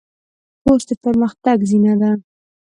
[0.61, 2.11] کورس د پرمختګ زینه ده.